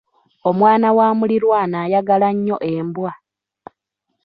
[0.49, 3.11] Omwana wa muliraanwa ayagala nnyo embwa.